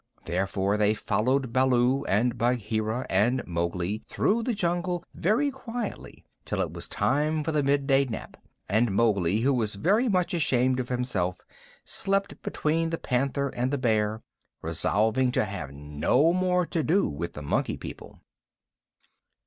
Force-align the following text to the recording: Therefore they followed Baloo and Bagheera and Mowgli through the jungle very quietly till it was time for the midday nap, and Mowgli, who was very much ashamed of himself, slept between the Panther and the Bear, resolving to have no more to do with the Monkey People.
Therefore 0.25 0.77
they 0.77 0.95
followed 0.95 1.53
Baloo 1.53 2.05
and 2.05 2.35
Bagheera 2.35 3.05
and 3.07 3.45
Mowgli 3.45 3.99
through 4.07 4.41
the 4.41 4.55
jungle 4.55 5.05
very 5.13 5.51
quietly 5.51 6.25
till 6.43 6.59
it 6.59 6.73
was 6.73 6.87
time 6.87 7.43
for 7.43 7.51
the 7.51 7.61
midday 7.61 8.05
nap, 8.05 8.35
and 8.67 8.91
Mowgli, 8.93 9.41
who 9.41 9.53
was 9.53 9.75
very 9.75 10.09
much 10.09 10.33
ashamed 10.33 10.79
of 10.79 10.89
himself, 10.89 11.41
slept 11.85 12.41
between 12.41 12.89
the 12.89 12.97
Panther 12.97 13.49
and 13.49 13.69
the 13.71 13.77
Bear, 13.77 14.23
resolving 14.63 15.31
to 15.33 15.45
have 15.45 15.71
no 15.71 16.33
more 16.33 16.65
to 16.65 16.81
do 16.81 17.07
with 17.07 17.33
the 17.33 17.43
Monkey 17.43 17.77
People. 17.77 18.17